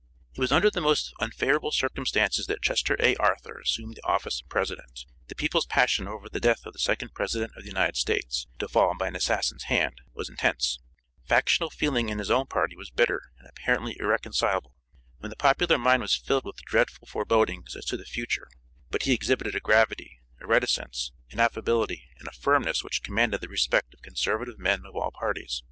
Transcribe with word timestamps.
It 0.35 0.39
was 0.39 0.51
under 0.51 0.71
the 0.71 0.81
most 0.81 1.13
unfavorable 1.19 1.69
circumstances 1.71 2.47
that 2.47 2.63
Chester 2.63 2.97
A. 2.99 3.15
Arthur 3.17 3.59
assumed 3.59 3.97
the 3.97 4.03
office 4.03 4.41
of 4.41 4.49
President; 4.49 5.01
the 5.27 5.35
people's 5.35 5.67
passion 5.67 6.07
over 6.07 6.27
the 6.27 6.39
death 6.39 6.65
of 6.65 6.73
the 6.73 6.79
second 6.79 7.13
President 7.13 7.51
of 7.55 7.61
the 7.61 7.69
United 7.69 7.95
States, 7.95 8.47
to 8.57 8.67
fall 8.67 8.95
by 8.97 9.09
an 9.09 9.15
assassin's 9.15 9.65
hand, 9.65 10.01
was 10.11 10.27
intense; 10.27 10.79
factional 11.27 11.69
feeling 11.69 12.09
in 12.09 12.17
his 12.17 12.31
own 12.31 12.47
party 12.47 12.75
was 12.75 12.89
bitter 12.89 13.21
and 13.37 13.47
apparently 13.47 13.95
irreconcilable; 13.99 14.73
when 15.19 15.29
the 15.29 15.35
popular 15.35 15.77
mind 15.77 16.01
was 16.01 16.15
filled 16.15 16.45
with 16.45 16.63
dreadful 16.65 17.05
forebodings 17.05 17.75
as 17.75 17.85
to 17.85 17.95
the 17.95 18.03
future; 18.05 18.47
but 18.89 19.03
he 19.03 19.13
exhibited 19.13 19.53
a 19.53 19.59
gravity, 19.59 20.17
a 20.39 20.47
reticence, 20.47 21.11
an 21.29 21.39
affability, 21.39 22.07
and 22.17 22.27
a 22.27 22.31
firmness 22.31 22.83
which 22.83 23.03
commanded 23.03 23.39
the 23.39 23.47
respect 23.47 23.93
of 23.93 24.01
conservative 24.01 24.57
men 24.57 24.83
of 24.83 24.95
all 24.95 25.11
parties. 25.11 25.59